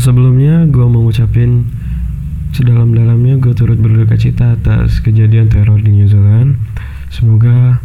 sebelumnya 0.00 0.64
gue 0.64 0.86
mau 0.88 1.04
ngucapin 1.04 1.68
sedalam-dalamnya 2.56 3.36
gue 3.36 3.52
turut 3.52 3.76
berduka 3.76 4.16
cita 4.16 4.56
atas 4.56 5.04
kejadian 5.04 5.52
teror 5.52 5.76
di 5.76 5.92
New 5.92 6.08
Zealand. 6.08 6.56
Semoga 7.12 7.84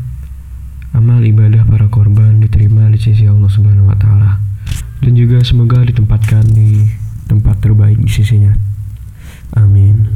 amal 0.96 1.20
ibadah 1.28 1.68
para 1.68 1.92
korban 1.92 2.40
diterima 2.40 2.88
di 2.88 2.98
sisi 2.98 3.28
Allah 3.28 3.52
Subhanahu 3.52 3.92
wa 3.92 3.98
taala 4.00 4.40
dan 5.04 5.12
juga 5.12 5.44
semoga 5.44 5.84
ditempatkan 5.84 6.48
di 6.56 6.88
tempat 7.28 7.60
terbaik 7.60 8.00
di 8.00 8.10
sisinya. 8.10 8.56
Amin. 9.60 10.08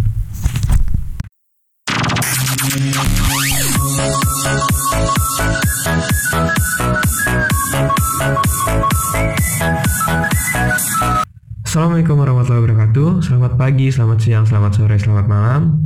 Assalamualaikum 11.70 12.18
warahmatullahi 12.18 12.66
wabarakatuh. 12.66 13.30
Selamat 13.30 13.54
pagi, 13.54 13.94
selamat 13.94 14.18
siang, 14.26 14.41
selamat 14.41 14.73
sore, 14.73 14.98
selamat 14.98 15.30
malam. 15.30 15.86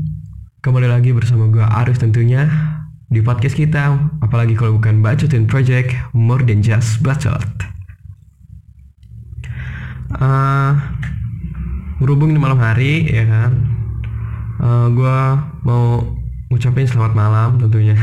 Kembali 0.64 0.88
lagi 0.88 1.12
bersama 1.12 1.52
gue 1.52 1.60
Arif 1.60 2.00
tentunya 2.00 2.48
Di 3.12 3.20
podcast 3.20 3.52
kita 3.52 3.92
Apalagi 4.24 4.56
kalau 4.56 4.80
bukan 4.80 5.04
Bacotin 5.04 5.44
Project 5.44 5.92
More 6.16 6.40
than 6.48 6.64
just 6.64 7.04
bacot. 7.04 7.44
Uh, 10.16 10.80
Berhubung 12.00 12.32
di 12.32 12.40
malam 12.40 12.64
hari 12.64 13.04
ya 13.12 13.28
kan? 13.28 13.52
Uh, 14.64 14.88
Gue 14.88 15.20
mau 15.68 16.00
ngucapin 16.48 16.88
selamat 16.88 17.12
malam 17.12 17.60
tentunya. 17.60 18.00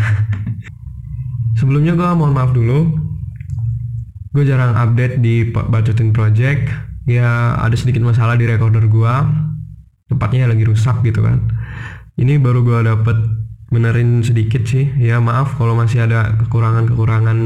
Sebelumnya 1.57 1.97
gue 1.97 2.09
mohon 2.12 2.37
maaf 2.37 2.52
dulu. 2.52 2.93
Gue 4.37 4.45
jarang 4.45 4.77
update 4.77 5.24
di 5.24 5.49
Bacotin 5.49 6.12
Project 6.12 6.90
ya 7.10 7.59
ada 7.59 7.74
sedikit 7.74 8.06
masalah 8.06 8.38
di 8.38 8.46
recorder 8.46 8.87
gua. 8.87 9.27
Tempatnya 10.06 10.46
lagi 10.51 10.62
rusak 10.66 11.02
gitu 11.02 11.23
kan. 11.26 11.51
Ini 12.15 12.38
baru 12.38 12.62
gua 12.62 12.87
dapet 12.87 13.18
benerin 13.71 14.21
sedikit 14.26 14.66
sih. 14.66 14.90
Ya 14.98 15.23
maaf 15.23 15.54
kalau 15.54 15.79
masih 15.79 16.04
ada 16.04 16.35
kekurangan-kekurangan 16.43 17.38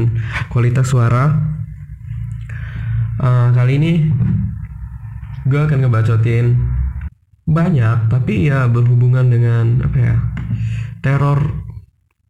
kualitas 0.49 0.89
suara. 0.89 1.53
Uh, 3.15 3.47
kali 3.55 3.79
ini 3.79 3.93
gue 5.47 5.55
akan 5.55 5.87
ngebacotin 5.87 6.59
banyak 7.47 8.11
tapi 8.11 8.49
ya 8.51 8.67
berhubungan 8.67 9.29
dengan 9.29 9.85
apa 9.85 9.97
ya 9.97 10.15
teror. 10.99 11.39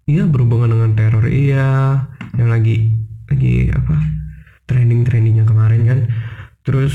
Iya 0.06 0.30
berhubungan 0.30 0.70
dengan 0.76 0.92
teror. 0.94 1.26
Iya 1.26 2.06
yang 2.36 2.52
lagi 2.52 2.92
lagi 3.32 3.72
apa 3.72 3.96
trending 4.68 5.08
trendingnya 5.08 5.48
kemarin 5.48 5.82
kan 5.88 6.00
terus 6.66 6.94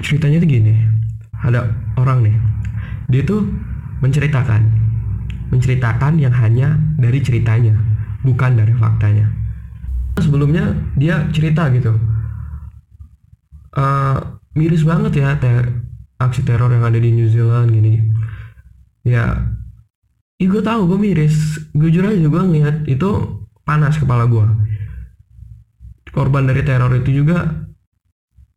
ceritanya 0.00 0.38
tuh 0.40 0.48
gini. 0.48 0.74
Ada 1.42 1.66
orang 1.98 2.22
nih. 2.22 2.36
Dia 3.10 3.22
tuh 3.26 3.42
menceritakan. 4.00 4.62
Menceritakan 5.50 6.16
yang 6.16 6.32
hanya 6.32 6.78
dari 6.96 7.20
ceritanya 7.20 7.76
bukan 8.22 8.56
dari 8.56 8.72
faktanya. 8.78 9.28
Sebelumnya 10.16 10.72
dia 10.94 11.26
cerita 11.34 11.66
gitu. 11.74 11.98
Uh, 13.72 14.38
miris 14.54 14.84
banget 14.84 15.24
ya 15.24 15.36
ter 15.40 15.72
aksi 16.20 16.44
teror 16.46 16.70
yang 16.70 16.86
ada 16.86 16.96
di 16.96 17.10
New 17.10 17.26
Zealand 17.26 17.74
gini. 17.74 18.00
Ya 19.02 19.50
Ih 20.38 20.50
gue 20.50 20.62
tahu 20.62 20.90
gue 20.90 20.98
miris. 20.98 21.58
Jujur 21.74 22.06
aja 22.06 22.18
gue 22.18 22.42
ngeliat 22.42 22.86
itu 22.86 23.10
panas 23.62 23.94
kepala 23.98 24.26
gue 24.26 24.46
korban 26.12 26.44
dari 26.44 26.62
teror 26.62 26.92
itu 26.92 27.24
juga 27.24 27.66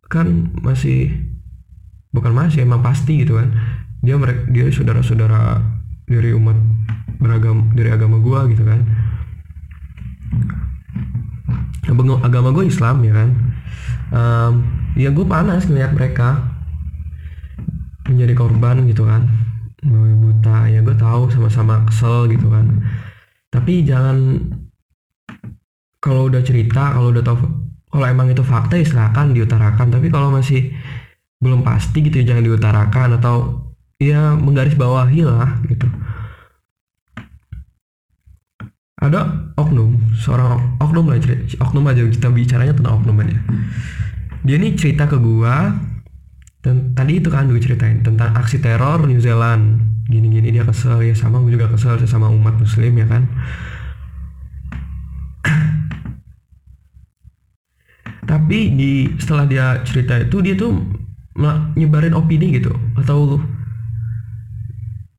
kan 0.06 0.54
masih 0.62 1.12
bukan 2.14 2.32
masih 2.32 2.64
emang 2.64 2.82
pasti 2.86 3.26
gitu 3.26 3.38
kan. 3.38 3.52
Dia 4.06 4.16
mereka 4.16 4.46
dia 4.50 4.70
saudara-saudara 4.70 5.60
dari 6.06 6.32
umat 6.38 6.58
beragam 7.18 7.74
dari 7.74 7.90
agama 7.90 8.22
gua 8.22 8.46
gitu 8.50 8.62
kan. 8.64 8.86
Agama 12.26 12.50
gue 12.52 12.66
Islam 12.66 13.06
ya 13.06 13.14
kan. 13.14 13.30
Um, 14.10 14.54
ya 14.98 15.14
gue 15.14 15.26
panas 15.26 15.70
ngeliat 15.70 15.94
mereka 15.94 16.42
menjadi 18.10 18.34
korban 18.34 18.90
gitu 18.90 19.06
kan. 19.06 19.30
Buta 19.86 20.66
ya 20.66 20.82
gue 20.82 20.98
tahu 20.98 21.30
sama-sama 21.30 21.86
kesel 21.86 22.30
gitu 22.34 22.50
kan. 22.50 22.82
Tapi 23.54 23.86
jangan 23.86 24.42
kalau 26.02 26.30
udah 26.30 26.42
cerita 26.42 26.94
kalau 26.98 27.14
udah 27.14 27.24
tahu 27.26 27.65
kalau 27.96 28.12
emang 28.12 28.28
itu 28.28 28.44
fakta 28.44 28.76
ya 28.76 28.84
silakan 28.84 29.32
diutarakan. 29.32 29.88
Tapi 29.88 30.12
kalau 30.12 30.36
masih 30.36 30.76
belum 31.40 31.64
pasti 31.64 32.04
gitu 32.04 32.20
ya 32.20 32.36
jangan 32.36 32.44
diutarakan 32.44 33.08
atau 33.16 33.36
ya 33.96 34.36
menggaris 34.36 34.76
bawahi 34.76 35.24
lah 35.24 35.64
gitu. 35.72 35.88
Ada 39.00 39.54
oknum 39.56 39.96
seorang 40.20 40.76
oknum 40.84 41.08
lah 41.08 41.20
oknum 41.64 41.86
aja 41.88 42.04
kita 42.04 42.28
bicaranya 42.36 42.76
tentang 42.76 43.00
oknum 43.00 43.16
aja. 43.24 43.40
Dia 44.44 44.60
nih 44.60 44.76
cerita 44.76 45.08
ke 45.08 45.16
gua 45.16 45.72
dan 46.60 46.98
tadi 46.98 47.22
itu 47.22 47.30
kan 47.30 47.48
gue 47.48 47.62
ceritain 47.62 48.02
tentang 48.02 48.36
aksi 48.36 48.60
teror 48.60 49.08
New 49.08 49.22
Zealand. 49.24 49.80
Gini-gini 50.10 50.52
dia 50.52 50.68
kesel 50.68 51.02
ya 51.02 51.16
sama 51.16 51.40
gue 51.42 51.56
juga 51.56 51.72
kesel 51.72 51.98
sama 52.06 52.30
umat 52.30 52.60
muslim 52.60 52.94
ya 52.94 53.08
kan 53.10 53.26
tapi 58.26 58.74
di 58.74 58.92
setelah 59.22 59.46
dia 59.46 59.66
cerita 59.86 60.18
itu 60.20 60.42
dia 60.42 60.58
tuh 60.58 60.74
nyebarin 61.78 62.18
opini 62.18 62.58
gitu. 62.58 62.74
Atau 62.98 63.40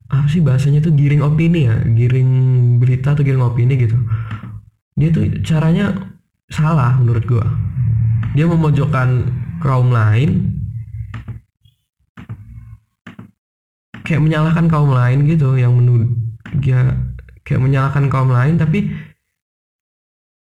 apa 0.07 0.27
sih 0.31 0.39
bahasanya 0.39 0.79
tuh 0.79 0.95
giring 0.95 1.23
opini 1.23 1.67
ya? 1.67 1.75
Giring 1.83 2.29
berita 2.79 3.15
atau 3.15 3.23
giring 3.23 3.43
opini 3.43 3.75
gitu. 3.79 3.97
Dia 4.95 5.09
tuh 5.11 5.27
caranya 5.43 5.95
salah 6.51 6.95
menurut 6.99 7.23
gua. 7.27 7.45
Dia 8.35 8.47
memojokkan 8.47 9.09
kaum 9.63 9.91
lain. 9.91 10.59
Kayak 14.07 14.23
menyalahkan 14.23 14.71
kaum 14.71 14.95
lain 14.95 15.27
gitu 15.27 15.59
yang 15.59 15.75
menuduh 15.75 16.07
ya 16.63 16.95
kayak 17.43 17.63
menyalahkan 17.63 18.07
kaum 18.07 18.31
lain 18.31 18.55
tapi 18.55 18.91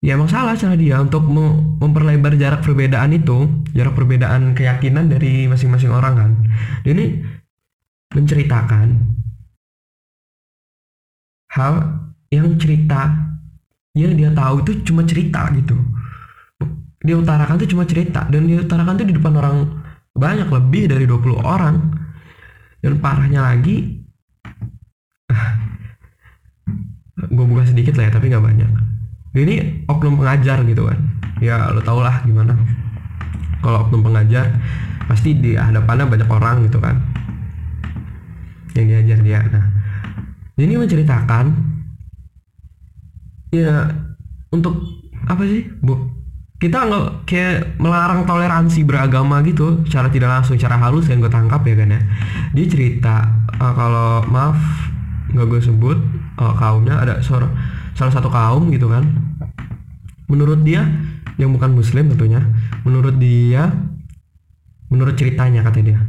ya 0.04 0.20
emang 0.20 0.28
salah 0.28 0.60
cara 0.60 0.76
dia 0.76 1.00
untuk 1.00 1.24
memperlebar 1.80 2.36
jarak 2.36 2.60
perbedaan 2.60 3.16
itu 3.16 3.48
jarak 3.72 3.96
perbedaan 3.96 4.52
keyakinan 4.52 5.08
dari 5.08 5.48
masing-masing 5.48 5.96
orang 5.96 6.14
kan. 6.20 6.32
Dia 6.84 6.92
ini 6.92 7.24
menceritakan 8.12 8.88
hal 11.56 11.74
yang 12.28 12.60
cerita 12.60 13.16
ya 13.96 14.12
dia 14.12 14.36
tahu 14.36 14.68
itu 14.68 14.92
cuma 14.92 15.08
cerita 15.08 15.48
gitu. 15.56 15.80
Dia 17.00 17.16
utarakan 17.16 17.56
itu 17.64 17.72
cuma 17.72 17.88
cerita 17.88 18.28
dan 18.28 18.44
dia 18.44 18.60
utarakan 18.60 19.00
itu 19.00 19.08
di 19.08 19.16
depan 19.16 19.40
orang 19.40 19.58
banyak 20.20 20.52
lebih 20.52 20.92
dari 20.92 21.08
20 21.08 21.40
orang. 21.40 21.76
Dan 22.84 23.00
parahnya 23.00 23.40
lagi 23.40 24.04
gue 27.32 27.46
buka 27.48 27.64
sedikit 27.64 27.96
lah 27.96 28.12
ya 28.12 28.14
tapi 28.20 28.28
nggak 28.28 28.44
banyak 28.44 28.93
ini 29.42 29.86
oknum 29.90 30.22
pengajar 30.22 30.62
gitu 30.62 30.86
kan. 30.86 31.00
Ya 31.42 31.74
lo 31.74 31.82
tau 31.82 32.00
lah 32.06 32.22
gimana. 32.22 32.54
Kalau 33.66 33.90
oknum 33.90 34.06
pengajar 34.06 34.54
pasti 35.10 35.34
di 35.34 35.58
hadapannya 35.58 36.06
banyak 36.06 36.30
orang 36.30 36.70
gitu 36.70 36.78
kan. 36.78 37.02
Yang 38.78 38.86
diajar 38.86 39.20
dia. 39.26 39.40
Nah 39.50 39.66
ini 40.62 40.78
menceritakan 40.78 41.46
ya 43.50 43.90
untuk 44.54 44.78
apa 45.26 45.42
sih 45.50 45.66
bu? 45.82 45.98
Kita 46.62 46.88
nggak 46.88 47.28
kayak 47.28 47.76
melarang 47.82 48.24
toleransi 48.24 48.88
beragama 48.88 49.44
gitu 49.44 49.84
secara 49.84 50.08
tidak 50.08 50.32
langsung 50.32 50.56
secara 50.56 50.80
halus 50.80 51.12
yang 51.12 51.20
gue 51.20 51.28
tangkap 51.34 51.60
ya 51.66 51.76
kan 51.76 51.90
ya. 51.92 52.02
Dia 52.56 52.66
cerita 52.70 53.16
uh, 53.58 53.74
kalau 53.74 54.24
maaf 54.30 54.62
nggak 55.34 55.48
gue 55.50 55.62
sebut 55.66 55.98
uh, 56.38 56.54
kaumnya 56.54 57.02
ada 57.02 57.20
seorang 57.20 57.50
salah 57.98 58.14
satu 58.14 58.30
kaum 58.30 58.70
gitu 58.74 58.90
kan 58.90 59.06
menurut 60.34 60.66
dia 60.66 60.82
yang 61.38 61.54
bukan 61.54 61.78
muslim 61.78 62.10
tentunya 62.10 62.42
menurut 62.82 63.22
dia 63.22 63.70
menurut 64.90 65.14
ceritanya 65.14 65.62
kata 65.62 65.80
dia. 65.86 66.02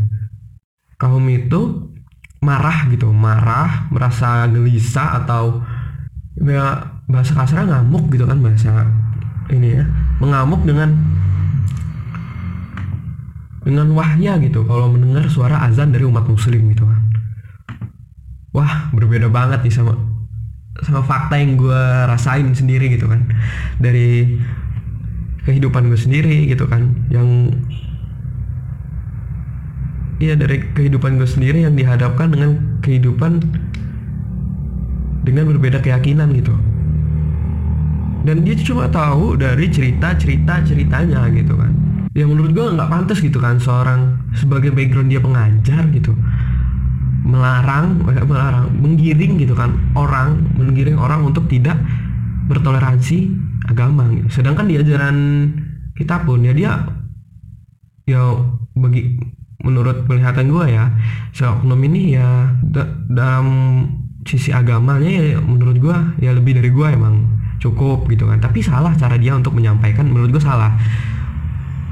Kaum 0.96 1.28
itu 1.28 1.92
marah 2.40 2.88
gitu 2.88 3.12
marah 3.12 3.88
merasa 3.92 4.48
gelisah 4.48 5.24
atau 5.24 5.60
ya 6.40 6.96
bahasa 7.04 7.32
kasarnya 7.36 7.80
ngamuk 7.80 8.12
gitu 8.12 8.24
kan 8.24 8.40
bahasa 8.40 8.88
ini 9.52 9.80
ya 9.80 9.84
mengamuk 10.20 10.64
dengan 10.64 10.92
dengan 13.64 13.88
wahnya 13.92 14.40
gitu. 14.40 14.64
Kalau 14.64 14.92
mendengar 14.92 15.28
suara 15.28 15.64
azan 15.68 15.92
dari 15.92 16.04
umat 16.04 16.24
muslim 16.28 16.68
gitu 16.72 16.84
kan. 16.84 17.00
Wah 18.56 18.88
berbeda 18.92 19.28
banget 19.28 19.64
nih 19.64 19.72
sama 19.72 20.13
sama 20.82 21.06
fakta 21.06 21.38
yang 21.38 21.54
gue 21.54 21.82
rasain 22.10 22.50
sendiri 22.50 22.90
gitu 22.90 23.06
kan. 23.06 23.22
Dari 23.78 24.40
kehidupan 25.44 25.92
gue 25.92 26.00
sendiri 26.00 26.48
gitu 26.48 26.64
kan 26.64 26.88
yang 27.12 27.52
ya 30.16 30.32
dari 30.34 30.64
kehidupan 30.72 31.20
gue 31.20 31.28
sendiri 31.28 31.68
yang 31.68 31.76
dihadapkan 31.76 32.32
dengan 32.32 32.80
kehidupan 32.80 33.44
dengan 35.22 35.44
berbeda 35.52 35.78
keyakinan 35.84 36.32
gitu. 36.34 36.54
Dan 38.24 38.40
dia 38.40 38.56
cuma 38.56 38.88
tahu 38.88 39.36
dari 39.36 39.68
cerita 39.68 40.16
cerita 40.16 40.64
ceritanya 40.64 41.28
gitu 41.28 41.54
kan. 41.60 41.70
Ya 42.16 42.24
menurut 42.24 42.56
gue 42.56 42.64
nggak 42.64 42.88
pantas 42.88 43.20
gitu 43.20 43.36
kan 43.42 43.60
seorang 43.60 44.16
sebagai 44.38 44.70
background 44.72 45.12
dia 45.12 45.20
pengajar 45.20 45.82
gitu 45.92 46.14
melarang 47.24 48.04
melarang 48.04 48.68
menggiring 48.76 49.40
gitu 49.40 49.56
kan 49.56 49.72
orang 49.96 50.44
menggiring 50.60 51.00
orang 51.00 51.24
untuk 51.24 51.48
tidak 51.48 51.80
bertoleransi 52.44 53.32
agama 53.64 54.04
gitu. 54.12 54.28
sedangkan 54.28 54.68
di 54.68 54.76
ajaran 54.76 55.16
kita 55.96 56.20
pun 56.28 56.44
ya 56.44 56.52
dia 56.52 56.84
ya 58.04 58.20
bagi 58.76 59.16
menurut 59.64 60.04
penglihatan 60.04 60.52
gue 60.52 60.66
ya 60.76 60.92
si 61.32 61.40
oknum 61.48 61.80
ini 61.88 62.20
ya 62.20 62.52
da 62.60 62.84
dalam 63.08 63.46
sisi 64.28 64.52
agamanya 64.52 65.08
ya 65.08 65.40
menurut 65.40 65.76
gue 65.80 65.96
ya 66.20 66.36
lebih 66.36 66.60
dari 66.60 66.68
gue 66.68 66.88
emang 66.92 67.24
cukup 67.56 68.04
gitu 68.12 68.28
kan 68.28 68.44
tapi 68.44 68.60
salah 68.60 68.92
cara 68.92 69.16
dia 69.16 69.32
untuk 69.32 69.56
menyampaikan 69.56 70.04
menurut 70.04 70.36
gue 70.36 70.42
salah 70.44 70.76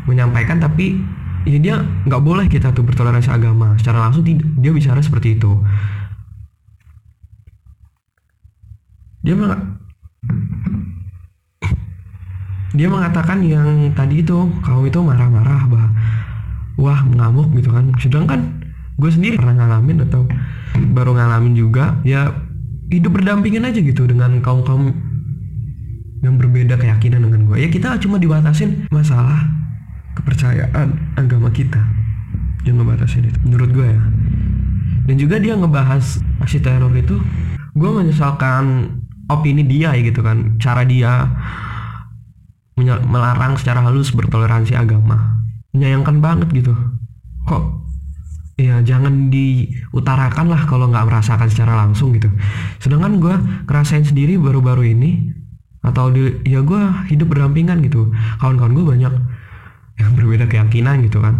menyampaikan 0.04 0.60
tapi 0.60 1.00
ya 1.46 1.58
dia 1.58 1.74
nggak 1.80 2.22
boleh 2.22 2.46
kita 2.46 2.70
tuh 2.70 2.84
bertoleransi 2.86 3.30
agama. 3.30 3.74
Secara 3.78 4.08
langsung 4.08 4.22
dia 4.26 4.72
bicara 4.72 5.00
seperti 5.02 5.38
itu. 5.38 5.52
Dia 9.22 9.34
meng 9.38 9.78
dia 12.72 12.88
mengatakan 12.88 13.44
yang 13.44 13.92
tadi 13.92 14.24
itu 14.24 14.48
kaum 14.64 14.88
itu 14.88 14.98
marah-marah 14.98 15.62
bah. 15.68 15.88
Wah 16.80 17.00
mengamuk 17.04 17.52
gitu 17.54 17.70
kan. 17.70 17.92
Sedangkan 18.00 18.62
gue 18.96 19.10
sendiri 19.10 19.36
pernah 19.40 19.56
ngalamin 19.56 20.04
atau 20.08 20.24
baru 20.92 21.16
ngalamin 21.16 21.54
juga 21.56 22.00
ya 22.04 22.32
hidup 22.92 23.16
berdampingan 23.16 23.68
aja 23.68 23.80
gitu 23.80 24.04
dengan 24.04 24.38
kaum 24.44 24.62
kaum 24.62 24.92
yang 26.22 26.38
berbeda 26.38 26.78
keyakinan 26.78 27.24
dengan 27.24 27.50
gue 27.50 27.56
ya 27.66 27.68
kita 27.72 27.98
cuma 27.98 28.20
dibatasin 28.20 28.86
masalah 28.92 29.42
kepercayaan 30.18 31.16
agama 31.16 31.48
kita 31.48 31.80
yang 32.62 32.78
ngebatasin 32.78 33.26
itu 33.26 33.38
menurut 33.42 33.70
gue 33.74 33.88
ya. 33.88 34.02
Dan 35.02 35.14
juga 35.18 35.42
dia 35.42 35.58
ngebahas 35.58 36.22
aksi 36.38 36.62
teror 36.62 36.94
itu 36.94 37.18
gue 37.74 37.90
menyesalkan 37.90 38.94
opini 39.26 39.66
dia 39.66 39.96
ya 39.96 40.02
gitu 40.04 40.20
kan 40.22 40.60
cara 40.62 40.86
dia 40.86 41.26
melarang 42.82 43.58
secara 43.58 43.82
halus 43.82 44.14
bertoleransi 44.14 44.78
agama. 44.78 45.42
Menyayangkan 45.74 46.22
banget 46.22 46.48
gitu. 46.54 46.74
Kok 47.48 47.82
ya 48.60 48.78
jangan 48.84 49.32
diutarakan 49.32 50.52
lah 50.52 50.62
kalau 50.70 50.86
nggak 50.86 51.08
merasakan 51.08 51.48
secara 51.50 51.82
langsung 51.82 52.14
gitu. 52.14 52.30
Sedangkan 52.78 53.18
gue 53.18 53.34
ngerasain 53.66 54.06
sendiri 54.06 54.38
baru-baru 54.38 54.94
ini 54.94 55.34
atau 55.82 56.14
di, 56.14 56.30
ya 56.46 56.62
gue 56.62 56.82
hidup 57.10 57.34
berdampingan 57.34 57.82
gitu. 57.82 58.14
Kawan-kawan 58.38 58.72
gue 58.76 58.84
banyak 58.86 59.12
yang 60.02 60.12
berbeda 60.18 60.50
keyakinan 60.50 61.06
gitu 61.06 61.22
kan. 61.22 61.38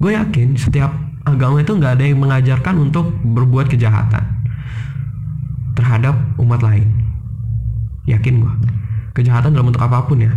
Gue 0.00 0.16
yakin 0.16 0.56
setiap 0.56 0.90
agama 1.28 1.60
itu 1.60 1.76
nggak 1.76 2.00
ada 2.00 2.04
yang 2.08 2.18
mengajarkan 2.18 2.74
untuk 2.80 3.12
berbuat 3.20 3.68
kejahatan 3.68 4.24
terhadap 5.76 6.16
umat 6.40 6.64
lain. 6.64 6.88
Yakin 8.08 8.42
gue 8.42 8.54
kejahatan 9.12 9.52
dalam 9.52 9.68
bentuk 9.68 9.84
apa 9.84 10.08
pun 10.08 10.24
ya. 10.24 10.32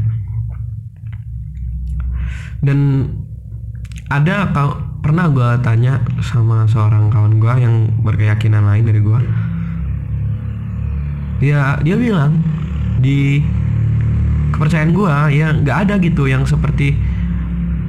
Dan 2.59 3.09
ada 4.11 4.51
pernah 5.05 5.29
gue 5.29 5.49
tanya 5.61 6.01
sama 6.21 6.65
seorang 6.65 7.13
kawan 7.13 7.37
gue 7.37 7.53
yang 7.61 7.75
berkeyakinan 8.01 8.65
lain 8.65 8.85
dari 8.89 9.01
gue 9.01 9.19
ya 11.45 11.77
dia 11.85 11.93
bilang 11.93 12.41
di 12.97 13.43
kepercayaan 14.49 14.97
gue 14.97 15.13
ya 15.35 15.53
nggak 15.53 15.77
ada 15.85 15.93
gitu 16.01 16.25
yang 16.25 16.41
seperti 16.47 16.97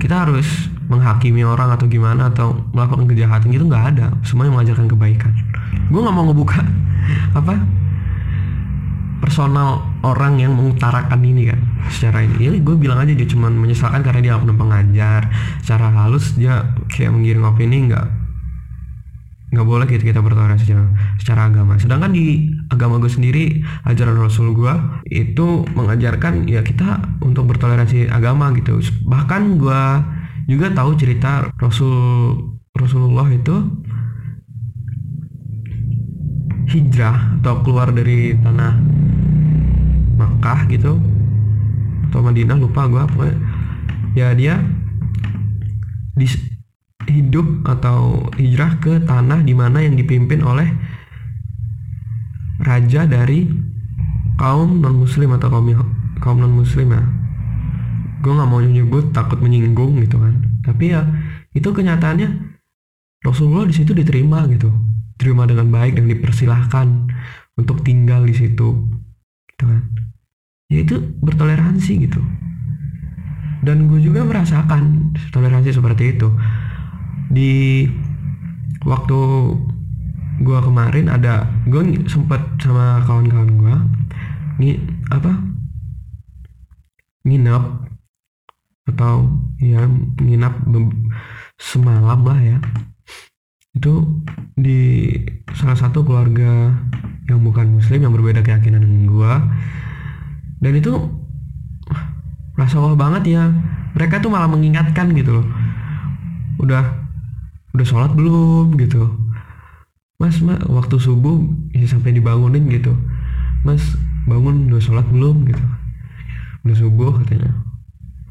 kita 0.06 0.22
harus 0.22 0.70
menghakimi 0.86 1.42
orang 1.42 1.74
atau 1.74 1.90
gimana 1.90 2.30
atau 2.30 2.54
melakukan 2.70 3.10
kejahatan 3.10 3.50
gitu 3.50 3.66
nggak 3.66 3.84
ada. 3.90 4.14
Semuanya 4.22 4.54
mengajarkan 4.54 4.86
kebaikan. 4.86 5.34
Gue 5.90 5.98
nggak 5.98 6.14
mau 6.14 6.30
ngebuka 6.30 6.62
apa 7.34 7.58
personal 9.18 9.82
orang 10.06 10.38
yang 10.38 10.54
mengutarakan 10.54 11.18
ini 11.26 11.50
kan 11.50 11.58
secara 11.90 12.22
ini. 12.22 12.38
Ya 12.38 12.50
gue 12.54 12.76
bilang 12.78 13.02
aja 13.02 13.10
dia 13.10 13.26
cuma 13.26 13.50
menyesalkan 13.50 14.06
karena 14.06 14.22
dia 14.22 14.32
oknum 14.38 14.54
pengajar. 14.54 15.26
Secara 15.66 15.90
halus 15.90 16.38
dia 16.38 16.70
kayak 16.86 17.10
menggiring 17.10 17.42
opini 17.42 17.90
nggak 17.90 18.06
nggak 19.46 19.66
boleh 19.66 19.86
gitu 19.86 20.02
kita 20.10 20.18
bertoleransi 20.18 20.66
secara, 20.66 20.86
secara 21.22 21.40
agama. 21.46 21.78
Sedangkan 21.78 22.10
di 22.10 22.50
agama 22.68 22.98
gue 22.98 23.10
sendiri 23.10 23.62
ajaran 23.86 24.18
rasul 24.18 24.50
gue 24.52 24.74
itu 25.06 25.62
mengajarkan 25.74 26.50
ya 26.50 26.66
kita 26.66 27.02
untuk 27.22 27.46
bertoleransi 27.54 28.10
agama 28.10 28.50
gitu. 28.58 28.82
Bahkan 29.06 29.42
gue 29.62 29.82
juga 30.50 30.66
tahu 30.74 30.98
cerita 30.98 31.50
rasul 31.58 31.94
rasulullah 32.74 33.26
itu 33.30 33.54
hijrah 36.66 37.38
atau 37.40 37.62
keluar 37.62 37.94
dari 37.94 38.34
tanah 38.42 38.74
Makkah 40.16 40.66
gitu 40.72 40.98
atau 42.10 42.20
Madinah 42.22 42.58
lupa 42.58 42.88
gue 42.90 43.02
apa 43.02 43.26
ya 44.16 44.32
dia 44.34 44.58
di, 46.16 46.26
hidup 47.16 47.64
atau 47.64 48.28
hijrah 48.36 48.76
ke 48.78 49.00
tanah 49.08 49.40
di 49.40 49.56
mana 49.56 49.80
yang 49.80 49.96
dipimpin 49.96 50.44
oleh 50.44 50.68
raja 52.60 53.08
dari 53.08 53.48
kaum 54.36 54.84
non 54.84 55.00
muslim 55.00 55.32
atau 55.36 55.48
kaum 55.48 55.68
kaum 56.20 56.38
non 56.40 56.52
muslim 56.52 56.92
ya. 56.92 57.02
Gue 58.20 58.32
nggak 58.32 58.48
mau 58.48 58.60
nyebut 58.60 59.16
takut 59.16 59.40
menyinggung 59.40 59.96
gitu 60.04 60.20
kan. 60.20 60.44
Tapi 60.64 60.92
ya 60.92 61.04
itu 61.56 61.68
kenyataannya 61.72 62.28
Rasulullah 63.24 63.68
di 63.68 63.74
situ 63.76 63.96
diterima 63.96 64.44
gitu. 64.52 64.68
Terima 65.16 65.48
dengan 65.48 65.72
baik 65.72 65.96
dan 65.96 66.12
dipersilahkan 66.12 66.86
untuk 67.56 67.80
tinggal 67.80 68.28
di 68.28 68.36
situ 68.36 68.68
gitu 69.52 69.64
kan. 69.64 69.82
Ya 70.68 70.84
itu 70.84 71.00
bertoleransi 71.24 71.92
gitu. 72.04 72.20
Dan 73.64 73.88
gue 73.88 73.98
juga 73.98 74.22
merasakan 74.22 75.14
toleransi 75.32 75.74
seperti 75.74 76.18
itu 76.18 76.28
di 77.30 77.86
waktu 78.86 79.18
gue 80.36 80.58
kemarin 80.60 81.08
ada 81.08 81.48
gue 81.64 82.06
sempet 82.06 82.38
sama 82.60 83.02
kawan-kawan 83.08 83.50
gue 83.56 83.76
ngi 84.60 84.72
apa? 85.12 85.32
Nginap 87.26 87.64
atau 88.86 89.26
ya 89.58 89.82
nginap 90.22 90.62
semalam 91.58 92.20
lah 92.22 92.38
ya. 92.40 92.58
Itu 93.76 94.22
di 94.56 95.12
salah 95.52 95.76
satu 95.76 96.04
keluarga 96.06 96.72
yang 97.26 97.42
bukan 97.42 97.76
muslim 97.76 98.06
yang 98.06 98.14
berbeda 98.14 98.40
keyakinan 98.46 98.86
dengan 98.86 99.04
gue 99.10 99.32
dan 100.62 100.72
itu 100.72 100.92
rasa 102.56 102.80
Allah 102.80 102.96
banget 102.96 103.36
ya. 103.36 103.44
Mereka 103.96 104.20
tuh 104.20 104.28
malah 104.28 104.48
mengingatkan 104.48 105.12
gitu 105.16 105.40
loh. 105.40 105.46
Udah 106.60 107.05
udah 107.76 107.86
sholat 107.86 108.12
belum? 108.16 108.80
gitu. 108.80 109.04
Mas 110.16 110.40
mas 110.40 110.64
waktu 110.64 110.96
subuh 110.96 111.44
ya 111.76 111.84
sampai 111.84 112.16
dibangunin 112.16 112.64
gitu. 112.72 112.96
Mas 113.68 113.84
bangun 114.24 114.72
udah 114.72 114.80
sholat 114.80 115.04
belum? 115.12 115.44
gitu. 115.44 115.64
Udah 116.64 116.76
subuh 116.76 117.12
katanya. 117.20 117.52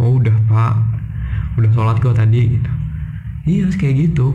Oh 0.01 0.17
udah 0.17 0.33
pak. 0.49 0.75
Udah 1.61 1.71
sholat 1.71 2.01
kok 2.01 2.17
tadi 2.17 2.57
gitu. 2.57 2.71
Iya 3.45 3.69
kayak 3.77 4.09
gitu. 4.09 4.33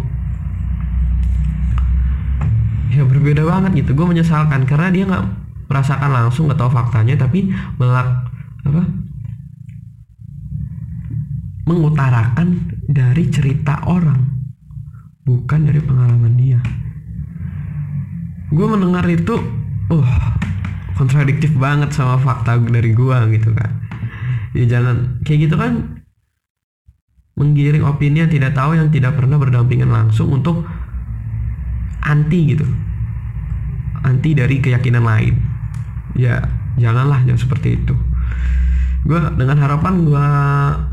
Ya 2.94 3.02
berbeda 3.02 3.42
banget 3.42 3.82
gitu. 3.82 3.98
Gue 3.98 4.06
menyesalkan 4.06 4.62
karena 4.62 4.88
dia 4.94 5.04
nggak 5.10 5.26
merasakan 5.66 6.10
langsung 6.10 6.46
nggak 6.50 6.58
tahu 6.58 6.70
faktanya 6.70 7.14
tapi 7.14 7.46
melak 7.78 8.26
apa 8.66 8.82
mengutarakan 11.70 12.74
dari 12.90 13.30
cerita 13.30 13.78
orang 13.86 14.39
bukan 15.24 15.68
dari 15.68 15.80
pengalaman 15.82 16.34
dia. 16.36 16.60
Gue 18.50 18.66
mendengar 18.66 19.06
itu 19.06 19.36
uh 19.90 20.12
kontradiktif 20.98 21.56
banget 21.56 21.96
sama 21.96 22.20
fakta 22.20 22.60
dari 22.60 22.92
gue 22.92 23.18
gitu 23.36 23.50
kan. 23.56 23.72
Ya 24.52 24.64
jangan. 24.66 25.22
Kayak 25.24 25.50
gitu 25.50 25.56
kan 25.56 26.02
menggiring 27.38 27.86
opini 27.88 28.20
yang 28.20 28.28
tidak 28.28 28.52
tahu 28.52 28.76
yang 28.76 28.92
tidak 28.92 29.16
pernah 29.16 29.40
berdampingan 29.40 29.88
langsung 29.88 30.28
untuk 30.28 30.66
anti 32.04 32.40
gitu. 32.56 32.66
Anti 34.04 34.36
dari 34.36 34.60
keyakinan 34.60 35.04
lain. 35.04 35.34
Ya 36.18 36.42
janganlah 36.76 37.22
jangan 37.24 37.40
seperti 37.40 37.80
itu. 37.80 37.94
Gue 39.06 39.20
dengan 39.40 39.56
harapan 39.56 40.04
gue 40.04 40.26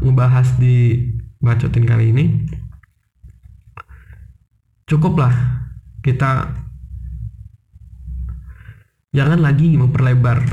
ngebahas 0.07 0.55
di 0.55 1.03
bacotin 1.43 1.83
kali 1.83 2.15
ini 2.15 2.25
cukuplah 4.87 5.35
kita 5.99 6.47
jangan 9.11 9.43
lagi 9.43 9.75
memperlebar 9.75 10.47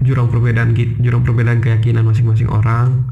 jurang 0.00 0.30
perbedaan 0.30 0.72
jurang 1.02 1.26
perbedaan 1.26 1.58
keyakinan 1.58 2.06
masing-masing 2.06 2.48
orang. 2.48 3.10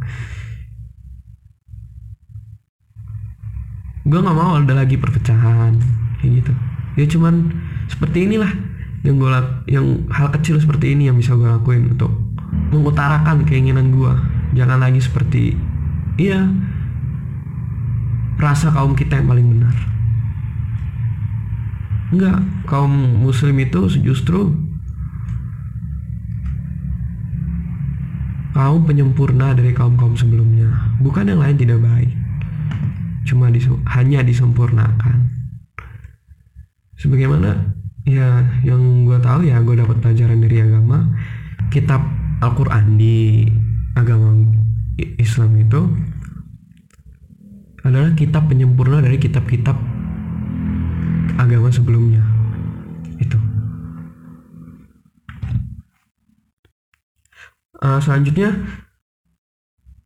Gue 4.08 4.24
nggak 4.24 4.38
mau 4.38 4.56
ada 4.56 4.72
lagi 4.72 4.96
perpecahan 4.96 5.76
kayak 6.22 6.30
gitu. 6.40 6.52
Ya 6.96 7.04
cuman 7.10 7.52
seperti 7.90 8.24
inilah 8.24 8.48
yang 9.02 9.20
gue 9.20 9.30
yang 9.68 10.06
hal 10.08 10.32
kecil 10.38 10.56
seperti 10.62 10.96
ini 10.96 11.10
yang 11.10 11.18
bisa 11.18 11.34
gue 11.34 11.46
lakuin 11.46 11.92
untuk 11.98 12.14
mengutarakan 12.72 13.44
keinginan 13.44 13.94
gue 13.94 14.12
jangan 14.56 14.80
lagi 14.80 14.98
seperti 14.98 15.54
iya 16.18 16.50
rasa 18.40 18.74
kaum 18.74 18.98
kita 18.98 19.22
yang 19.22 19.28
paling 19.30 19.46
benar 19.46 19.97
enggak 22.08 22.40
kaum 22.64 22.92
muslim 23.20 23.56
itu 23.60 24.00
justru 24.00 24.52
kaum 28.58 28.82
penyempurna 28.82 29.54
dari 29.54 29.70
kaum-kaum 29.70 30.18
sebelumnya. 30.18 30.66
Bukan 30.98 31.30
yang 31.30 31.38
lain 31.38 31.54
tidak 31.54 31.78
baik. 31.78 32.10
Cuma 33.22 33.54
dis 33.54 33.70
hanya 33.94 34.24
disempurnakan. 34.26 35.30
Sebagaimana 36.98 37.78
ya 38.02 38.42
yang 38.66 39.06
gue 39.06 39.20
tahu 39.22 39.46
ya 39.46 39.62
gue 39.62 39.78
dapat 39.78 40.02
pelajaran 40.02 40.42
dari 40.42 40.58
agama 40.64 41.06
kitab 41.70 42.02
Al-Quran 42.42 42.98
di 42.98 43.46
agama 43.94 44.34
Islam 44.98 45.54
itu 45.60 45.80
adalah 47.86 48.10
kitab 48.18 48.50
penyempurna 48.50 48.98
dari 48.98 49.22
kitab-kitab 49.22 49.78
agama 51.38 51.70
sebelumnya. 51.70 52.20
Itu. 53.22 53.38
Uh, 57.78 58.02
selanjutnya 58.02 58.58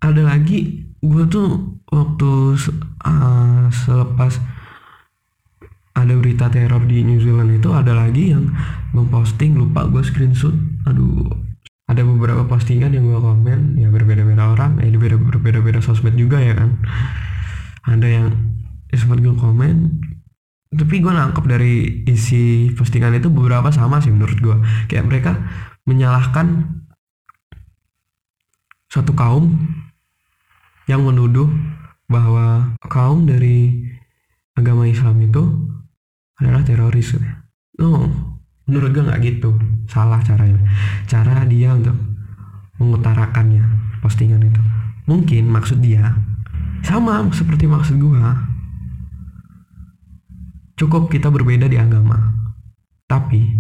ada 0.04 0.22
lagi 0.28 0.92
gue 1.00 1.24
tuh 1.26 1.80
waktu 1.88 2.30
uh, 3.02 3.66
selepas 3.72 4.36
ada 5.92 6.12
berita 6.18 6.52
teror 6.52 6.84
di 6.84 7.00
New 7.00 7.16
Zealand 7.16 7.56
itu 7.56 7.72
ada 7.72 7.96
lagi 7.96 8.36
yang 8.36 8.52
memposting 8.92 9.56
lupa 9.56 9.88
gue 9.88 10.04
screenshot. 10.04 10.52
Aduh 10.84 11.26
ada 11.88 12.04
beberapa 12.04 12.44
postingan 12.44 12.92
yang 12.92 13.08
gue 13.08 13.20
komen 13.20 13.76
ya 13.80 13.88
berbeda-beda 13.88 14.52
orang 14.52 14.80
beda 14.80 15.16
berbeda-beda 15.16 15.80
sosmed 15.80 16.14
juga 16.14 16.44
ya 16.44 16.52
kan. 16.52 16.76
Ada 17.88 18.06
yang 18.06 18.28
ya 18.92 18.96
sempat 19.00 19.24
gue 19.24 19.32
komen 19.32 19.96
tapi 20.72 21.04
gue 21.04 21.12
nangkep 21.12 21.44
dari 21.44 22.04
isi 22.08 22.72
postingan 22.72 23.12
itu 23.12 23.28
beberapa 23.28 23.68
sama 23.68 24.00
sih 24.00 24.08
menurut 24.08 24.38
gue 24.40 24.56
kayak 24.88 25.04
mereka 25.04 25.32
menyalahkan 25.84 26.80
suatu 28.88 29.12
kaum 29.12 29.52
yang 30.88 31.04
menuduh 31.04 31.48
bahwa 32.08 32.76
kaum 32.88 33.24
dari 33.24 33.88
agama 34.56 34.84
Islam 34.84 35.16
itu 35.24 35.42
adalah 36.36 36.60
teroris. 36.60 37.16
No 37.80 38.08
menurut 38.68 38.92
gue 38.92 39.04
nggak 39.04 39.20
gitu. 39.24 39.56
Salah 39.88 40.20
caranya. 40.20 40.60
Cara 41.08 41.44
dia 41.48 41.72
untuk 41.72 41.96
mengutarakannya 42.76 43.64
postingan 44.04 44.44
itu. 44.44 44.62
Mungkin 45.08 45.48
maksud 45.48 45.80
dia 45.80 46.12
sama 46.82 47.24
seperti 47.32 47.64
maksud 47.64 47.96
gue 47.96 48.22
cukup 50.82 51.06
kita 51.06 51.30
berbeda 51.30 51.70
di 51.70 51.78
agama. 51.78 52.18
Tapi 53.06 53.54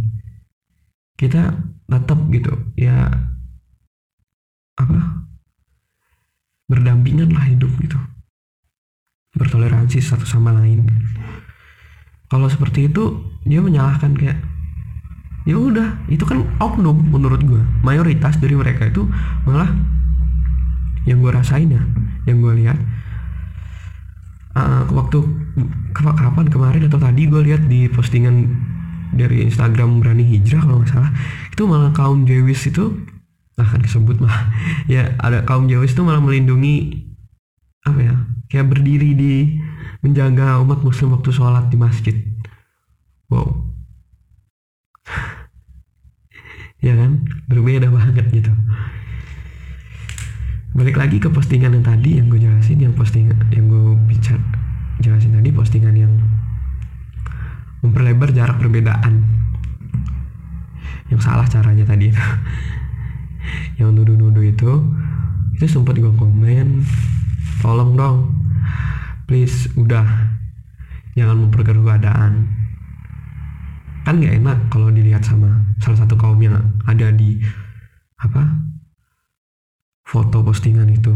kita 1.14 1.54
tetap 1.86 2.18
gitu 2.34 2.50
ya 2.74 3.06
apa 4.74 5.22
berdampingan 6.66 7.30
lah 7.30 7.46
hidup 7.46 7.70
gitu. 7.78 7.94
Bertoleransi 9.38 10.02
satu 10.02 10.26
sama 10.26 10.50
lain. 10.50 10.82
Kalau 12.26 12.50
seperti 12.50 12.90
itu 12.90 13.22
dia 13.46 13.62
menyalahkan 13.62 14.18
kayak 14.18 14.42
ya 15.46 15.58
udah 15.58 16.06
itu 16.10 16.22
kan 16.22 16.42
oknum 16.62 16.94
menurut 17.10 17.42
gue 17.42 17.62
mayoritas 17.82 18.38
dari 18.38 18.54
mereka 18.54 18.86
itu 18.86 19.02
malah 19.42 19.74
yang 21.02 21.18
gue 21.18 21.34
rasain 21.34 21.66
ya 21.66 21.82
yang 22.30 22.38
gue 22.38 22.62
lihat 22.62 22.78
uh, 24.56 24.84
waktu 24.92 25.18
kapan? 25.92 26.46
Kemarin 26.48 26.88
atau 26.88 27.00
tadi 27.00 27.28
gue 27.28 27.40
lihat 27.42 27.68
di 27.68 27.88
postingan 27.88 28.48
dari 29.12 29.44
Instagram 29.44 30.00
berani 30.00 30.24
hijrah 30.24 30.64
kalau 30.64 30.80
nggak 30.80 30.92
salah. 30.92 31.12
Itu 31.52 31.68
malah 31.68 31.92
kaum 31.92 32.24
Jewis 32.24 32.64
itu 32.64 32.96
akan 33.60 33.80
disebut 33.84 34.20
mah. 34.20 34.32
Ya 34.92 35.14
ada 35.20 35.44
kaum 35.44 35.68
Jewis 35.68 35.92
itu 35.92 36.02
malah 36.02 36.20
melindungi 36.20 37.06
apa 37.82 37.98
ya 37.98 38.14
kayak 38.46 38.70
berdiri 38.70 39.10
di 39.18 39.34
menjaga 40.02 40.62
umat 40.62 40.82
muslim 40.86 41.14
waktu 41.14 41.30
sholat 41.30 41.68
di 41.68 41.76
masjid. 41.76 42.16
Wow. 43.28 43.48
Ya 46.82 46.98
kan? 46.98 47.22
Berbeda 47.46 47.86
banget 47.94 48.26
gitu. 48.34 48.50
Balik 50.74 50.98
lagi 50.98 51.22
ke 51.22 51.30
postingan 51.30 51.78
yang 51.78 51.86
tadi 51.86 52.18
yang 52.18 52.26
gue 52.26 52.42
jelasin 52.42 52.61
yang 52.82 52.98
postingan 52.98 53.38
yang 53.54 53.70
gue 53.70 53.94
bicara 54.10 54.42
jelasin 54.98 55.38
tadi 55.38 55.54
postingan 55.54 55.94
yang 55.94 56.12
memperlebar 57.82 58.30
jarak 58.34 58.58
perbedaan. 58.58 59.22
Yang 61.10 61.20
salah 61.26 61.46
caranya 61.46 61.84
tadi. 61.86 62.10
Yang 63.78 63.90
nuduh-nuduh 63.98 64.46
itu 64.46 64.72
itu 65.58 65.66
sempat 65.66 65.98
gue 65.98 66.10
komen 66.14 66.82
tolong 67.62 67.94
dong 67.94 68.18
please 69.26 69.70
udah 69.78 70.06
jangan 71.18 71.46
memperkeruh 71.46 71.82
keadaan. 71.82 72.46
Kan 74.02 74.18
nggak 74.18 74.38
enak 74.42 74.58
kalau 74.70 74.90
dilihat 74.90 75.22
sama 75.22 75.62
salah 75.78 76.02
satu 76.02 76.14
kaum 76.18 76.38
yang 76.42 76.58
ada 76.86 77.10
di 77.10 77.42
apa 78.18 78.46
foto 80.06 80.42
postingan 80.46 80.90
itu 80.90 81.14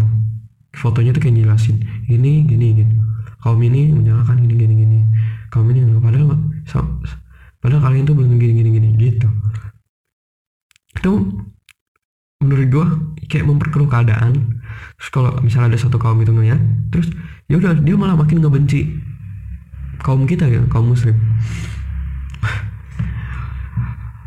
fotonya 0.77 1.17
tuh 1.17 1.25
kayak 1.25 1.41
jelasin 1.41 1.81
ini 2.13 2.45
gini 2.45 2.67
gini. 2.77 2.95
Kaum 3.41 3.61
ini 3.65 3.91
menyalahkan 3.91 4.37
gini 4.37 4.55
gini 4.55 4.75
gini. 4.77 4.99
Kaum 5.49 5.67
ini 5.73 5.81
padahal 5.97 6.37
so, 6.69 6.85
padahal 7.65 7.81
kalian 7.81 8.05
tuh 8.05 8.15
belum 8.15 8.37
gini 8.37 8.53
gini 8.61 8.71
gini 8.77 8.89
gitu. 9.01 9.29
Itu 10.97 11.13
menurut 12.45 12.69
gue 12.69 12.87
kayak 13.33 13.49
memperkeruh 13.49 13.89
keadaan. 13.89 14.61
Terus 15.01 15.09
kalau 15.09 15.31
misalnya 15.41 15.75
ada 15.75 15.81
satu 15.81 15.97
kaum 15.97 16.21
itu 16.21 16.33
ngeliat 16.33 16.61
terus 16.93 17.09
ya 17.49 17.57
udah 17.57 17.79
dia 17.81 17.97
malah 17.97 18.17
makin 18.19 18.45
ngebenci 18.45 19.01
kaum 20.05 20.29
kita 20.29 20.45
ya 20.45 20.61
kaum 20.69 20.93
muslim. 20.93 21.17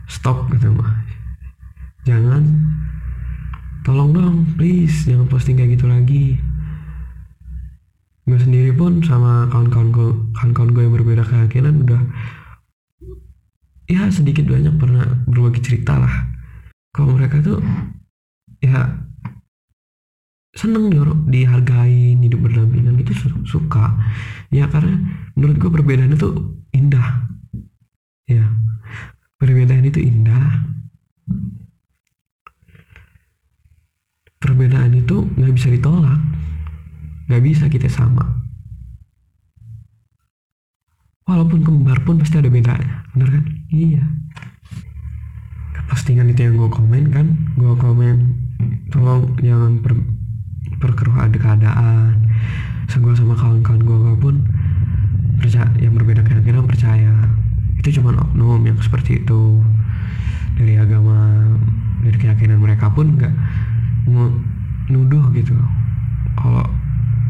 Stop 0.10 0.50
gitu 0.50 0.74
mah. 0.74 1.06
Jangan 2.08 2.42
tolong 3.84 4.12
dong 4.12 4.36
please 4.60 5.08
jangan 5.08 5.28
posting 5.28 5.60
kayak 5.60 5.80
gitu 5.80 5.86
lagi. 5.88 6.26
Gue 8.30 8.38
sendiri 8.38 8.76
pun 8.78 9.02
sama 9.02 9.50
kawan-kawan 9.50 9.90
gue 9.90 10.10
kawan-kawan 10.38 10.70
gue 10.76 10.84
yang 10.86 10.96
berbeda 10.96 11.24
keyakinan 11.26 11.82
udah 11.88 12.02
ya 13.90 14.06
sedikit 14.14 14.46
banyak 14.46 14.78
pernah 14.78 15.06
berbagi 15.26 15.66
cerita 15.66 15.98
lah. 15.98 16.14
Kalau 16.94 17.18
mereka 17.18 17.42
tuh 17.42 17.58
ya 18.62 19.02
seneng 20.54 20.92
dihargai 21.30 22.14
hidup 22.20 22.46
berdampingan 22.46 23.00
gitu 23.02 23.34
suka. 23.50 23.98
Ya 24.54 24.70
karena 24.70 24.98
menurut 25.34 25.58
gue 25.58 25.70
perbedaan 25.74 26.14
itu 26.14 26.30
indah. 26.70 27.26
Ya 28.30 28.46
perbedaan 29.42 29.88
itu 29.88 30.04
indah 30.04 30.70
perbedaan 34.40 34.96
itu 34.96 35.28
nggak 35.36 35.54
bisa 35.54 35.68
ditolak. 35.70 36.20
Nggak 37.28 37.44
bisa 37.46 37.64
kita 37.68 37.92
sama. 37.92 38.26
Walaupun 41.30 41.62
kembar 41.62 42.02
pun 42.02 42.18
pasti 42.18 42.42
ada 42.42 42.50
bedanya 42.50 43.06
bener 43.14 43.30
kan? 43.38 43.46
Iya. 43.70 44.02
Postingan 45.94 46.32
itu 46.34 46.42
yang 46.42 46.58
gue 46.58 46.70
komen 46.74 47.14
kan? 47.14 47.28
Gue 47.54 47.78
komen 47.78 48.16
tolong 48.90 49.38
jangan 49.38 49.78
per 49.84 49.94
perkeruh 50.82 51.22
ada 51.22 51.38
keadaan. 51.38 52.26
Gue 52.90 53.14
sama 53.14 53.38
kawan-kawan 53.38 53.86
gue 53.86 54.14
pun 54.18 54.36
percaya 55.38 55.70
yang 55.78 55.94
berbeda 55.94 56.26
keyakinan 56.26 56.66
percaya. 56.66 57.14
Itu 57.78 58.02
cuma 58.02 58.18
oknum 58.18 58.66
yang 58.66 58.82
seperti 58.82 59.22
itu. 59.22 59.62
Dari 60.58 60.82
agama 60.82 61.46
dari 62.02 62.18
keyakinan 62.18 62.58
mereka 62.58 62.90
pun 62.90 63.16
nggak 63.16 63.32
mau 64.08 64.32
nuduh 64.88 65.26
gitu. 65.34 65.56
Kalau 66.38 66.64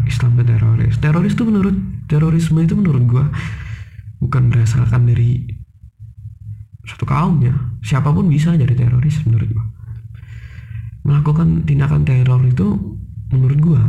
Islam 0.05 0.37
itu 0.37 0.43
teroris. 0.45 0.95
Teroris 1.01 1.33
itu 1.33 1.43
menurut 1.45 1.75
terorisme 2.09 2.59
itu 2.61 2.73
menurut 2.77 3.03
gue 3.05 3.25
bukan 4.19 4.51
berasalkan 4.51 5.07
dari 5.07 5.59
satu 6.89 7.05
kaum 7.05 7.37
ya. 7.45 7.53
Siapa 7.85 8.09
pun 8.09 8.25
bisa 8.25 8.57
jadi 8.57 8.73
teroris 8.73 9.21
menurut 9.29 9.49
gua. 9.53 9.65
Melakukan 11.05 11.63
tindakan 11.63 12.03
teror 12.03 12.41
itu 12.43 12.97
menurut 13.29 13.59
gua 13.61 13.81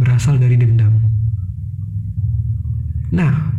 berasal 0.00 0.40
dari 0.40 0.56
dendam. 0.56 1.04
Nah 3.12 3.54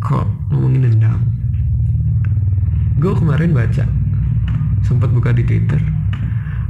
kok 0.00 0.26
ngomongin 0.50 0.90
dendam? 0.90 1.20
Gue 3.00 3.16
kemarin 3.16 3.56
baca 3.56 3.84
sempat 4.84 5.08
buka 5.12 5.32
di 5.32 5.44
twitter 5.44 5.80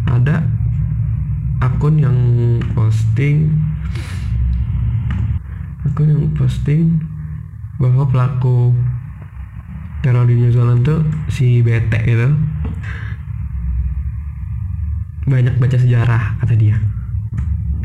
ada 0.08 0.46
akun 1.60 2.00
yang 2.00 2.16
posting 2.72 3.52
akun 5.84 6.08
yang 6.08 6.24
posting 6.36 7.00
bahwa 7.80 8.04
pelaku 8.08 8.76
teror 10.00 10.24
di 10.24 10.36
New 10.36 10.52
Zealand 10.52 10.84
tuh 10.84 11.04
si 11.28 11.60
BT 11.60 11.92
itu 12.08 12.28
banyak 15.28 15.54
baca 15.62 15.76
sejarah 15.78 16.40
kata 16.42 16.54
dia. 16.56 16.76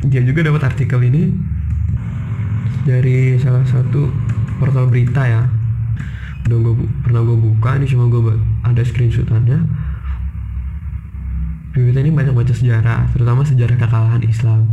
Dia 0.05 0.21
juga 0.25 0.47
dapat 0.47 0.65
artikel 0.65 0.97
ini 1.05 1.29
dari 2.87 3.37
salah 3.37 3.63
satu 3.67 4.09
portal 4.57 4.87
berita 4.89 5.23
ya. 5.27 5.43
Udah 6.45 6.57
gue 6.61 6.73
pernah 7.03 7.21
gue 7.25 7.37
buka 7.37 7.77
ini 7.77 7.85
cuma 7.89 8.09
gue 8.09 8.37
ada 8.63 8.81
screenshotannya 8.81 9.59
berita 11.75 11.99
ini 11.99 12.11
banyak 12.15 12.31
baca 12.31 12.53
sejarah 12.55 13.11
terutama 13.11 13.43
sejarah 13.43 13.75
kekalahan 13.75 14.23
Islam. 14.23 14.71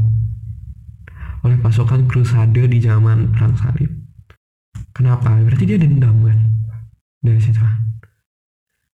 Oleh 1.43 1.59
pasukan 1.59 2.07
krusade 2.07 2.71
di 2.71 2.79
zaman 2.79 3.35
perang 3.35 3.59
salib. 3.59 3.91
Kenapa? 4.95 5.35
Berarti 5.43 5.67
dia 5.67 5.79
dendam 5.83 6.23
kan? 6.23 6.39
Dari 7.19 7.43
situ. 7.43 7.59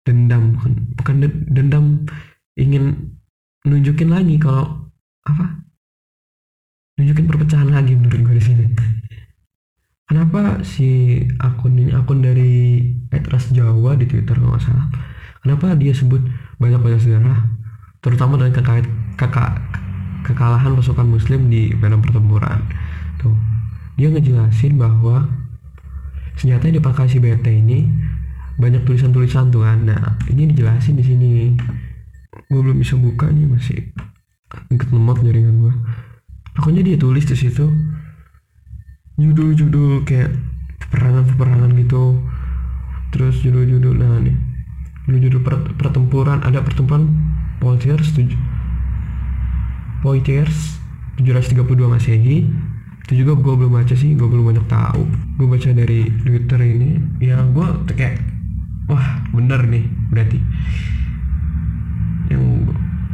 Dendam 0.04 0.52
bukan 0.52 0.72
bukan 1.00 1.14
dendam 1.48 1.84
ingin 2.60 3.16
nunjukin 3.64 4.12
lagi 4.12 4.36
kalau 4.36 4.92
apa? 5.24 5.64
Nunjukin 7.00 7.24
perpecahan 7.24 7.72
lagi 7.72 7.96
menurut 7.96 8.20
gue 8.20 8.36
di 8.36 8.44
sini. 8.44 8.66
Kenapa 10.04 10.60
si 10.60 11.16
akun 11.40 11.80
ini 11.80 11.96
akun 11.96 12.20
dari 12.20 12.76
Etras 13.08 13.48
Jawa 13.48 13.96
di 13.96 14.04
Twitter 14.04 14.36
kalau 14.36 14.52
nggak 14.52 14.64
salah 14.68 14.86
kenapa 15.40 15.76
dia 15.78 15.94
sebut 15.94 16.20
banyak 16.58 16.80
banyak 16.82 17.00
sejarah 17.00 17.63
terutama 18.04 18.36
dengan 18.36 18.52
kekait 18.52 18.84
kakak 19.16 19.56
kekalahan 20.28 20.76
pasukan 20.76 21.08
muslim 21.08 21.48
di 21.48 21.72
medan 21.72 22.04
pertempuran. 22.04 22.60
Tuh. 23.16 23.32
Dia 23.96 24.12
ngejelasin 24.12 24.76
bahwa 24.76 25.24
senjata 26.36 26.68
yang 26.68 26.84
dipakai 26.84 27.08
si 27.08 27.22
BT 27.22 27.46
ini 27.64 27.88
banyak 28.60 28.84
tulisan-tulisan 28.84 29.50
tuh 29.50 29.64
kan 29.64 29.88
nah 29.88 30.20
ini 30.28 30.52
dijelasin 30.52 31.00
di 31.00 31.04
sini. 31.04 31.30
Gue 32.52 32.60
belum 32.60 32.76
bisa 32.76 33.00
buka 33.00 33.32
nih 33.32 33.48
masih 33.48 33.80
ikut 34.70 34.88
lemot 34.94 35.18
jaringan 35.18 35.58
gue 35.58 35.74
pokoknya 36.54 36.86
dia 36.86 36.96
tulis 36.98 37.26
di 37.26 37.34
situ 37.34 37.66
judul-judul 39.18 40.02
kayak 40.06 40.34
peperangan-peperangan 40.86 41.70
gitu. 41.78 42.18
Terus 43.14 43.38
judul-judul 43.46 43.94
nah 43.94 44.18
nih. 44.18 44.34
Judul-judul 45.06 45.42
pertempuran 45.78 46.42
ada 46.42 46.62
pertempuran 46.66 47.14
Poitiers 47.64 48.12
tujuh 48.12 48.36
Poitiers 50.04 50.76
732 51.16 51.64
Masehi 51.88 52.44
itu 53.04 53.20
juga 53.24 53.36
gue 53.40 53.54
belum 53.56 53.72
baca 53.72 53.96
sih 53.96 54.12
gue 54.16 54.24
belum 54.28 54.52
banyak 54.52 54.66
tahu. 54.68 55.04
Gue 55.40 55.48
baca 55.48 55.68
dari 55.72 56.08
Twitter 56.24 56.60
ini. 56.60 57.00
Ya 57.20 57.40
gue 57.40 57.66
kayak 57.92 58.20
wah 58.88 59.24
bener 59.32 59.64
nih 59.64 59.84
berarti. 60.12 60.40
Yang 62.28 62.44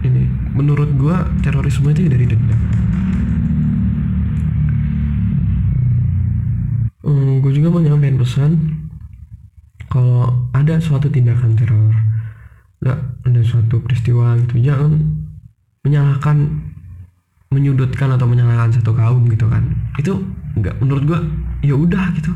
ini 0.02 0.22
menurut 0.54 0.90
gue 0.98 1.16
terorisme 1.46 1.90
itu 1.94 2.10
dari 2.10 2.26
dendam. 2.26 2.60
Hmm, 7.06 7.38
gue 7.42 7.52
juga 7.54 7.70
mau 7.70 7.82
nyampein 7.82 8.18
pesan. 8.18 8.58
Kalau 9.90 10.50
ada 10.54 10.78
suatu 10.78 11.10
tindakan 11.10 11.54
teror 11.54 12.09
nggak 12.80 12.98
ada 13.28 13.40
suatu 13.44 13.76
peristiwa 13.84 14.40
gitu 14.40 14.56
jangan 14.64 14.96
menyalahkan 15.84 16.36
menyudutkan 17.50 18.14
atau 18.14 18.30
menyalahkan 18.30 18.70
satu 18.78 18.94
kaum 18.94 19.26
gitu 19.26 19.50
kan. 19.50 19.66
Itu 19.98 20.22
nggak 20.54 20.78
menurut 20.78 21.04
gue 21.06 21.20
ya 21.66 21.74
udah 21.74 22.14
gitu. 22.14 22.30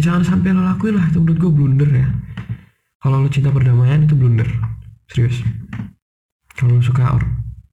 Jangan 0.00 0.24
sampai 0.24 0.52
lo 0.52 0.64
lakuin 0.64 0.96
lah 0.96 1.08
itu 1.08 1.20
menurut 1.20 1.38
gue 1.40 1.50
blunder 1.52 1.90
ya. 1.90 2.08
Kalau 3.00 3.24
lo 3.24 3.28
cinta 3.32 3.48
perdamaian 3.48 4.04
itu 4.04 4.12
blunder. 4.12 4.48
Serius. 5.08 5.40
Kalau 6.52 6.76
lo 6.76 6.82
suka 6.84 7.16
or 7.16 7.24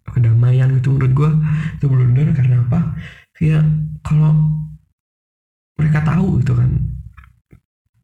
kedamaian 0.08 0.72
itu 0.72 0.88
menurut 0.88 1.12
gue 1.12 1.32
itu 1.76 1.86
blunder. 1.92 2.32
Karena 2.32 2.64
apa? 2.64 2.96
Ya 3.44 3.60
kalau 4.08 4.64
mereka 5.76 6.00
tahu 6.02 6.40
itu 6.40 6.56
kan 6.56 6.87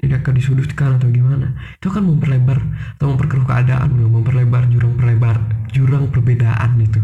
tidak 0.04 0.28
disudutkan 0.36 1.00
atau 1.00 1.08
gimana? 1.08 1.56
Itu 1.80 1.88
kan 1.88 2.04
memperlebar 2.04 2.60
atau 3.00 3.16
memperkeruh 3.16 3.48
keadaan 3.48 3.96
memperlebar 3.96 4.68
jurang 4.68 5.00
perlebar 5.00 5.40
jurang 5.72 6.12
perbedaan 6.12 6.76
itu 6.78 7.02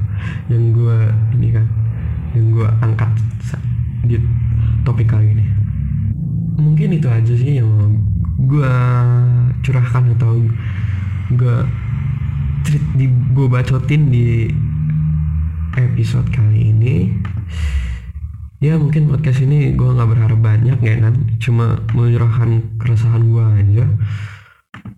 yang 0.52 0.76
gue 0.76 0.98
ini 1.40 1.50
kan 1.56 1.66
yang 2.36 2.52
gue 2.54 2.68
angkat 2.84 3.10
di 4.04 4.20
topik 4.84 5.08
kali 5.08 5.32
ini. 5.32 5.46
Mungkin 6.60 7.00
itu 7.00 7.08
aja 7.08 7.34
sih 7.34 7.64
yang 7.64 7.72
gue 8.36 8.74
curahkan 9.64 10.04
atau 10.20 10.44
gue 11.34 11.56
di 13.00 13.06
gue 13.08 13.48
bacotin 13.48 14.12
di 14.12 14.52
episode 15.80 16.28
kali 16.30 16.76
ini 16.76 17.16
ya 18.60 18.76
mungkin 18.76 19.08
podcast 19.08 19.40
ini 19.40 19.72
gue 19.72 19.88
nggak 19.88 20.10
berharap 20.12 20.40
banyak 20.40 20.80
ya 20.84 20.96
kan. 21.00 21.16
Cuma 21.40 21.80
menyerahkan 21.96 22.76
keresahan 22.76 23.24
gue 23.32 23.46
aja. 23.64 23.86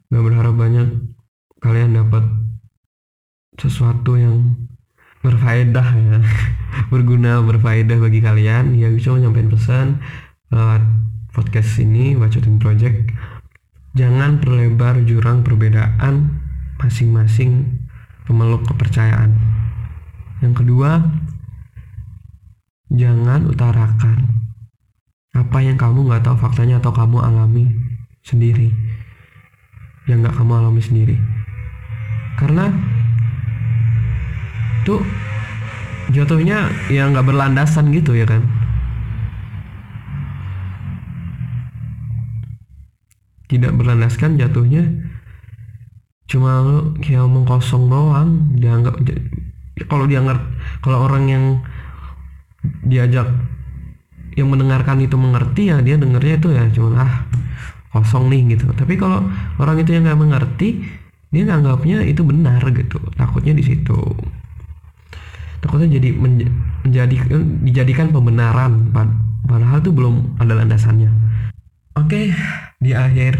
Nggak 0.09 0.23
berharap 0.25 0.55
banyak 0.57 0.87
kalian 1.61 1.93
dapat 1.93 2.25
sesuatu 3.61 4.17
yang 4.17 4.57
berfaedah 5.21 5.87
ya. 5.93 6.17
Berguna 6.91 7.45
berfaedah 7.45 8.01
bagi 8.01 8.19
kalian. 8.25 8.73
Ya 8.73 8.89
bisa 8.89 9.13
nyampein 9.13 9.53
pesan 9.53 10.01
lewat 10.49 10.81
podcast 11.31 11.77
ini 11.77 12.17
Bacotin 12.17 12.57
Project. 12.57 13.13
Jangan 13.93 14.41
perlebar 14.41 15.03
jurang 15.05 15.45
perbedaan 15.45 16.41
masing-masing 16.81 17.85
pemeluk 18.25 18.65
kepercayaan. 18.65 19.37
Yang 20.41 20.65
kedua 20.65 21.05
jangan 22.91 23.47
utarakan 23.47 24.27
apa 25.31 25.63
yang 25.63 25.79
kamu 25.79 26.11
nggak 26.11 26.27
tahu 26.27 26.35
faktanya 26.35 26.83
atau 26.83 26.91
kamu 26.91 27.23
alami 27.23 27.71
sendiri. 28.19 28.67
Yang 30.07 30.27
nggak 30.27 30.35
kamu 30.35 30.51
alami 30.59 30.81
sendiri. 30.83 31.15
Karena 32.35 32.67
tuh 34.83 34.99
jatuhnya 36.11 36.67
ya 36.91 37.07
nggak 37.07 37.23
berlandasan 37.23 37.95
gitu 37.95 38.11
ya 38.11 38.27
kan? 38.27 38.43
Tidak 43.47 43.71
berlandaskan 43.75 44.39
jatuhnya 44.39 44.87
cuma 46.27 46.63
kayak 46.99 47.23
omong 47.23 47.47
kosong 47.47 47.87
doang. 47.87 48.51
Dianggap 48.59 48.99
kalau 49.87 50.07
dianggap 50.07 50.39
kalau 50.83 51.07
orang 51.07 51.23
yang 51.27 51.45
diajak 52.61 53.27
yang 54.37 54.47
mendengarkan 54.47 55.03
itu 55.03 55.19
mengerti 55.19 55.73
ya 55.73 55.83
dia 55.83 55.99
dengarnya 55.99 56.39
itu 56.39 56.49
ya 56.55 56.63
cuma 56.71 57.03
ah 57.03 57.13
kosong 57.91 58.31
nih 58.31 58.55
gitu. 58.55 58.71
Tapi 58.71 58.95
kalau 58.95 59.27
orang 59.59 59.83
itu 59.83 59.91
yang 59.91 60.07
nggak 60.07 60.19
mengerti 60.19 60.79
dia 61.31 61.43
nganggapnya 61.47 62.03
itu 62.07 62.23
benar 62.23 62.63
gitu 62.71 62.99
takutnya 63.15 63.55
di 63.55 63.63
situ. 63.63 63.99
Takutnya 65.61 65.99
jadi 65.99 66.09
menjadi 66.17 67.15
dijadikan 67.61 68.09
pembenaran 68.09 68.89
padahal 69.45 69.83
itu 69.83 69.91
belum 69.93 70.41
ada 70.41 70.57
landasannya. 70.57 71.11
Oke 71.99 72.31
di 72.79 72.91
akhir 72.95 73.37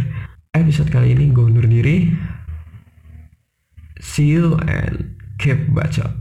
episode 0.52 0.92
kali 0.92 1.16
ini 1.16 1.32
gue 1.32 1.44
undur 1.48 1.66
diri. 1.66 2.12
See 4.02 4.34
you 4.34 4.60
and 4.66 5.16
keep 5.40 5.72
baca 5.72 6.21